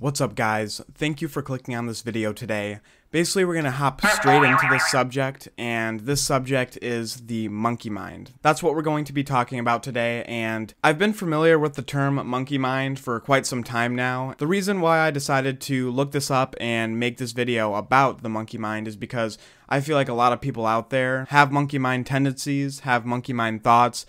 [0.00, 0.80] What's up guys?
[0.94, 2.80] Thank you for clicking on this video today.
[3.10, 8.32] Basically we're to hop straight into this subject and this subject is the monkey mind.
[8.40, 11.82] That's what we're going to be talking about today and I've been familiar with the
[11.82, 14.34] term monkey mind for quite some time now.
[14.38, 18.30] The reason why I decided to look this up and make this video about the
[18.30, 19.36] monkey mind is because
[19.68, 23.34] I feel like a lot of people out there have monkey mind tendencies, have monkey
[23.34, 24.06] mind thoughts,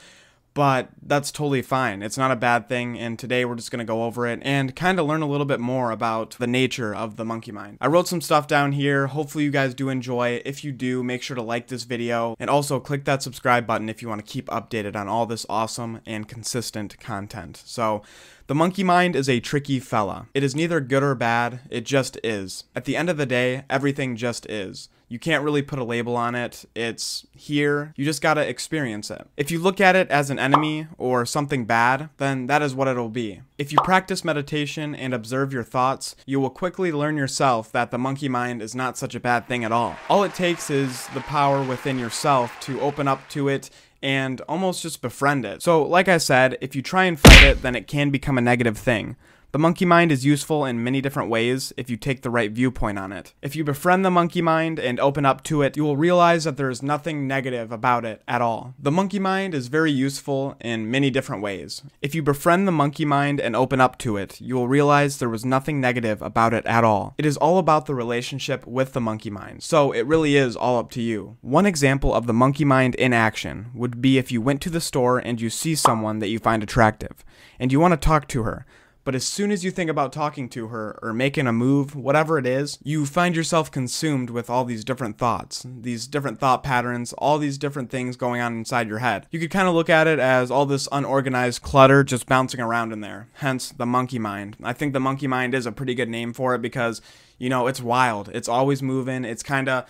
[0.54, 2.02] but that's totally fine.
[2.02, 5.00] It's not a bad thing, and today we're just to go over it and kind
[5.00, 7.78] of learn a little bit more about the nature of the monkey mind.
[7.80, 9.08] I wrote some stuff down here.
[9.08, 10.30] Hopefully you guys do enjoy.
[10.30, 10.44] it.
[10.46, 13.90] If you do, make sure to like this video and also click that subscribe button
[13.90, 17.62] if you want to keep updated on all this awesome and consistent content.
[17.66, 18.04] So,
[18.48, 20.28] the monkey mind is a tricky fella.
[20.34, 22.66] It is neither good or bad, it just is.
[22.76, 24.90] At the end of the day, everything just is.
[25.12, 26.64] You can't really put a label on it.
[26.74, 27.94] It's here.
[27.98, 29.28] You just gotta experience it.
[29.36, 32.88] If you look at it as an enemy or something bad, then that is what
[32.88, 33.42] it'll be.
[33.58, 37.98] If you practice meditation and observe your thoughts, you will quickly learn yourself that the
[37.98, 39.98] monkey mind is not such a bad thing at all.
[40.08, 43.70] All it takes is the power within yourself to open up to it
[44.02, 45.62] and almost just befriend it.
[45.62, 48.42] So, like I said, if you try and fight it, then it can become a
[48.42, 49.18] negative thing.
[49.52, 52.98] The monkey mind is useful in many different ways if you take the right viewpoint
[52.98, 53.34] on it.
[53.42, 56.56] If you befriend the monkey mind and open up to it, you will realize that
[56.56, 58.76] there is nothing negative about it at all.
[58.80, 61.84] The monkey mind is very useful in many different ways.
[62.02, 65.28] If you befriend the monkey mind and open up to it, you will realize there
[65.28, 67.14] was nothing negative about it at all.
[67.18, 70.78] It is all about the relationship with the monkey mind, so it really is all
[70.78, 71.36] up to you.
[71.42, 74.80] One example of the monkey mind in action would be if you went to the
[74.80, 77.26] store and you see someone that you find attractive,
[77.60, 78.66] and you want to talk to her,
[79.04, 82.38] but as soon as you think about talking to her or making a move, whatever
[82.38, 87.14] it is, you find yourself consumed with all these different thoughts, these different thought patterns,
[87.14, 89.28] all these different things going on inside your head.
[89.32, 92.94] You could kind of look at it as all this unorganized clutter just bouncing around
[92.94, 94.58] in there, hence the monkey mind.
[94.64, 97.02] I think the monkey mind is a pretty good name for it because,
[97.38, 98.30] you know, it's wild.
[98.30, 99.26] It's always moving.
[99.26, 99.86] It's kind of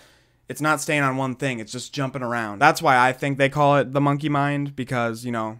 [0.48, 2.58] it's not staying on one thing, it's just jumping around.
[2.58, 5.58] That's why I think they call it the monkey mind because, you know,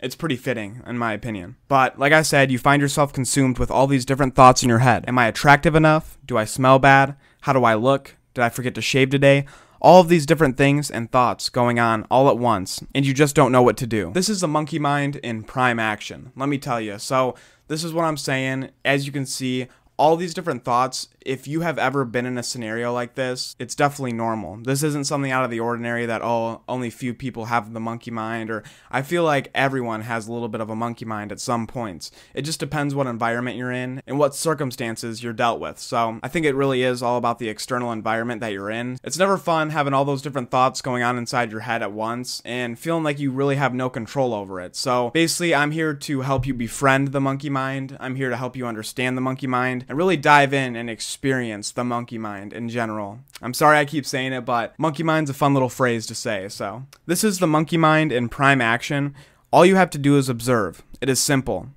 [0.00, 1.56] it's pretty fitting, in my opinion.
[1.66, 4.78] But, like I said, you find yourself consumed with all these different thoughts in your
[4.78, 5.04] head.
[5.08, 6.18] Am I attractive enough?
[6.24, 7.16] Do I smell bad?
[7.42, 8.16] How do I look?
[8.34, 9.44] Did I forget to shave today?
[9.80, 13.36] All of these different things and thoughts going on all at once, and you just
[13.36, 14.10] don't know what to do.
[14.12, 16.98] This is the monkey mind in prime action, let me tell you.
[16.98, 17.34] So,
[17.68, 18.70] this is what I'm saying.
[18.84, 22.42] As you can see, all these different thoughts, if you have ever been in a
[22.42, 24.56] scenario like this, it's definitely normal.
[24.56, 28.10] This isn't something out of the ordinary that, oh, only few people have the monkey
[28.10, 31.40] mind, or I feel like everyone has a little bit of a monkey mind at
[31.40, 32.10] some points.
[32.32, 35.78] It just depends what environment you're in and what circumstances you're dealt with.
[35.78, 38.98] So I think it really is all about the external environment that you're in.
[39.02, 42.40] It's never fun having all those different thoughts going on inside your head at once
[42.44, 44.76] and feeling like you really have no control over it.
[44.76, 47.96] So basically, I'm here to help you befriend the monkey mind.
[48.00, 51.70] I'm here to help you understand the monkey mind and really dive in and experience
[51.72, 53.20] the monkey mind in general.
[53.40, 56.48] I'm sorry I keep saying it, but monkey mind's a fun little phrase to say.
[56.48, 59.14] So, this is the monkey mind in prime action.
[59.50, 60.82] All you have to do is observe.
[61.00, 61.68] It is simple.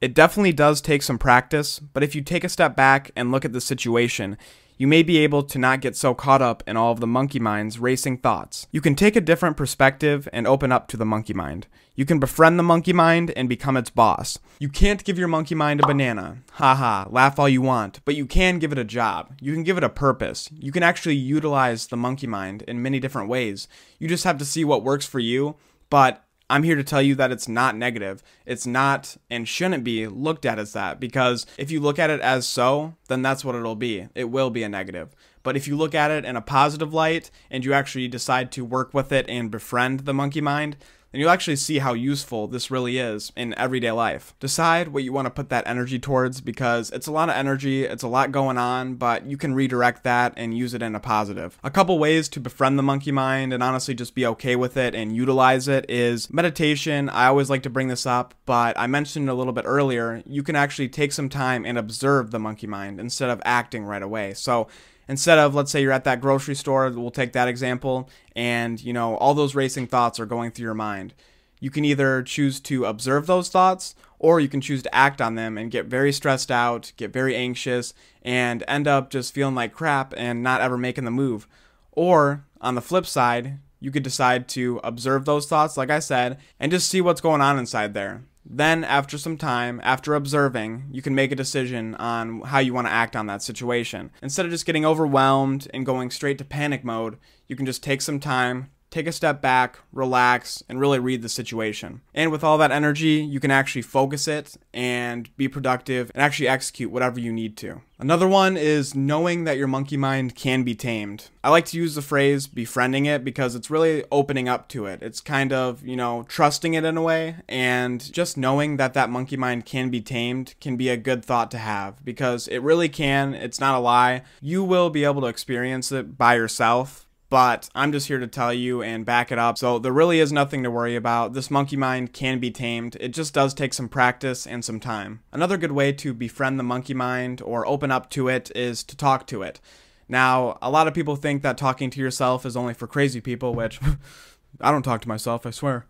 [0.00, 3.44] It definitely does take some practice, but if you take a step back and look
[3.44, 4.38] at the situation,
[4.78, 7.40] you may be able to not get so caught up in all of the monkey
[7.40, 8.68] mind's racing thoughts.
[8.70, 11.66] You can take a different perspective and open up to the monkey mind.
[11.96, 14.38] You can befriend the monkey mind and become its boss.
[14.60, 16.38] You can't give your monkey mind a banana.
[16.52, 19.34] Haha, laugh all you want, but you can give it a job.
[19.40, 20.48] You can give it a purpose.
[20.52, 23.66] You can actually utilize the monkey mind in many different ways.
[23.98, 25.56] You just have to see what works for you,
[25.90, 28.22] but I'm here to tell you that it's not negative.
[28.46, 32.20] It's not and shouldn't be looked at as that because if you look at it
[32.20, 34.08] as so, then that's what it'll be.
[34.14, 35.14] It will be a negative.
[35.42, 38.64] But if you look at it in a positive light and you actually decide to
[38.64, 40.76] work with it and befriend the monkey mind,
[41.12, 44.34] then you'll actually see how useful this really is in everyday life.
[44.40, 47.84] Decide what you want to put that energy towards because it's a lot of energy,
[47.84, 51.00] it's a lot going on, but you can redirect that and use it in a
[51.00, 51.58] positive.
[51.64, 54.94] A couple ways to befriend the monkey mind and honestly just be okay with it
[54.94, 57.08] and utilize it is meditation.
[57.08, 60.42] I always like to bring this up, but I mentioned a little bit earlier, you
[60.42, 64.34] can actually take some time and observe the monkey mind instead of acting right away.
[64.34, 64.68] So
[65.08, 68.92] instead of let's say you're at that grocery store we'll take that example and you
[68.92, 71.14] know all those racing thoughts are going through your mind.
[71.60, 75.34] You can either choose to observe those thoughts or you can choose to act on
[75.34, 79.72] them and get very stressed out get very anxious and end up just feeling like
[79.72, 81.46] crap and not ever making the move.
[81.92, 86.38] Or on the flip side you could decide to observe those thoughts like i said
[86.58, 91.02] and just see what's going on inside there then, after some time, after observing, you
[91.02, 94.10] can make a decision on how you want to act on that situation.
[94.22, 98.00] Instead of just getting overwhelmed and going straight to panic mode, you can just take
[98.00, 102.00] some time, take a step back, relax, and really read the situation.
[102.14, 106.48] And with all that energy, you can actually focus it and be productive and actually
[106.48, 107.82] execute whatever you need to.
[108.00, 111.30] Another one is knowing that your monkey mind can be tamed.
[111.42, 115.02] I like to use the phrase befriending it because it's really opening up to it.
[115.02, 119.10] It's kind of, you know, trusting it in a way and just knowing that that
[119.10, 122.88] monkey mind can be tamed can be a good thought to have because it really
[122.88, 123.34] can.
[123.34, 124.22] It's not a lie.
[124.40, 128.52] You will be able to experience it by yourself but I'm just here to tell
[128.52, 129.58] you and back it up.
[129.58, 131.34] So there really is nothing to worry about.
[131.34, 132.96] This monkey mind can be tamed.
[133.00, 135.20] It just does take some practice and some time.
[135.32, 138.96] Another good way to befriend the monkey mind or open up to it is to
[138.96, 139.60] talk to it.
[140.08, 143.54] Now, a lot of people think that talking to yourself is only for crazy people,
[143.54, 143.78] which
[144.60, 145.86] I don't talk to myself, I swear.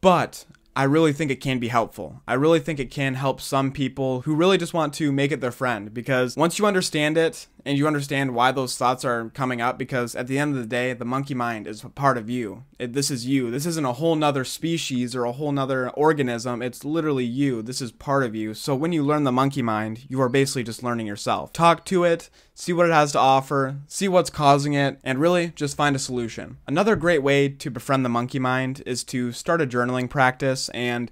[0.00, 0.44] But
[0.76, 2.22] I really think it can be helpful.
[2.28, 5.40] I really think it can help some people who really just want to make it
[5.40, 9.60] their friend because once you understand it and you understand why those thoughts are coming
[9.60, 12.30] up, because at the end of the day, the monkey mind is a part of
[12.30, 12.64] you.
[12.78, 13.50] It, this is you.
[13.50, 16.62] This isn't a whole nother species or a whole nother organism.
[16.62, 17.60] It's literally you.
[17.60, 18.54] This is part of you.
[18.54, 21.52] So when you learn the monkey mind, you are basically just learning yourself.
[21.52, 25.48] Talk to it, see what it has to offer, see what's causing it, and really
[25.48, 26.56] just find a solution.
[26.66, 31.10] Another great way to befriend the monkey mind is to start a journaling practice and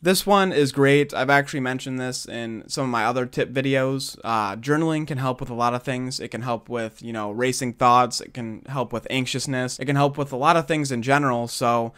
[0.00, 1.12] this one is great.
[1.12, 4.18] I've actually mentioned this in some of my other tip videos.
[4.22, 6.20] Uh, journaling can help with a lot of things.
[6.20, 8.20] It can help with, you know, racing thoughts.
[8.20, 9.78] It can help with anxiousness.
[9.78, 11.48] It can help with a lot of things in general.
[11.48, 11.92] So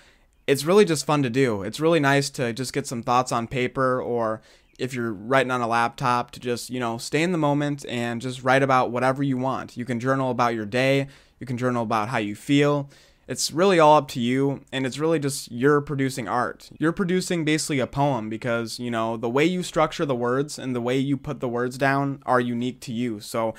[0.46, 1.62] it's really just fun to do.
[1.62, 4.40] It's really nice to just get some thoughts on paper or
[4.78, 8.22] if you're writing on a laptop to just, you know, stay in the moment and
[8.22, 9.76] just write about whatever you want.
[9.76, 11.06] You can journal about your day.
[11.38, 12.88] You can journal about how you feel
[13.30, 16.68] it's really all up to you and it's really just you're producing art.
[16.80, 20.74] You're producing basically a poem because you know the way you structure the words and
[20.74, 23.20] the way you put the words down are unique to you.
[23.20, 23.54] So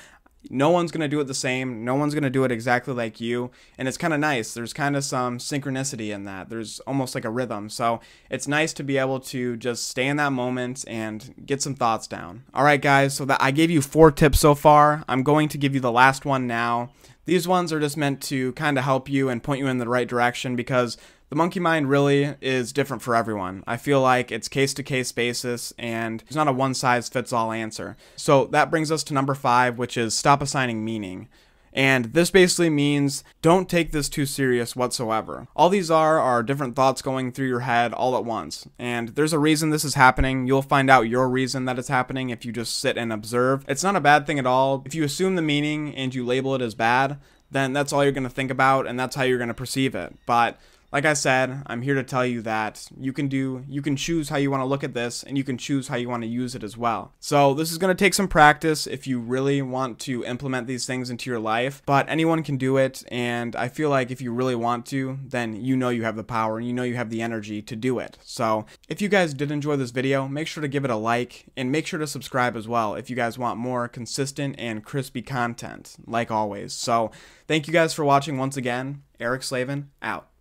[0.50, 2.92] no one's going to do it the same no one's going to do it exactly
[2.92, 4.52] like you and it's kind of nice.
[4.52, 6.50] There's kind of some synchronicity in that.
[6.50, 7.70] There's almost like a rhythm.
[7.70, 11.74] So it's nice to be able to just stay in that moment and get some
[11.74, 12.44] thoughts down.
[12.52, 15.02] All right guys so that i gave you four tips so far.
[15.08, 16.90] I'm going to give you the last one now
[17.24, 19.88] these ones are just meant to kind of help you and point you in the
[19.88, 20.96] right direction because
[21.28, 23.64] the monkey mind really is different for everyone.
[23.66, 27.32] I feel like it's case to case basis and it's not a one size fits
[27.32, 27.96] all answer.
[28.16, 31.28] So that brings us to number five, which is stop assigning meaning.
[31.72, 35.48] And this basically means don't take this too serious whatsoever.
[35.56, 38.68] All these are are different thoughts going through your head all at once.
[38.78, 40.46] And there's a reason this is happening.
[40.46, 43.64] You'll find out your reason that it's happening if you just sit and observe.
[43.68, 44.82] It's not a bad thing at all.
[44.84, 47.18] If you assume the meaning and you label it as bad,
[47.50, 49.94] then that's all you're going to think about and that's how you're going to perceive
[49.94, 50.14] it.
[50.26, 50.58] But
[50.92, 54.28] like I said, I'm here to tell you that you can do, you can choose
[54.28, 56.28] how you want to look at this and you can choose how you want to
[56.28, 57.12] use it as well.
[57.18, 60.86] So this is going to take some practice if you really want to implement these
[60.86, 63.02] things into your life, but anyone can do it.
[63.08, 66.24] And I feel like if you really want to, then you know you have the
[66.24, 68.18] power and you know you have the energy to do it.
[68.22, 71.46] So if you guys did enjoy this video, make sure to give it a like
[71.56, 75.22] and make sure to subscribe as well if you guys want more consistent and crispy
[75.22, 76.74] content, like always.
[76.74, 77.10] So
[77.48, 79.02] thank you guys for watching once again.
[79.18, 80.31] Eric Slavin out.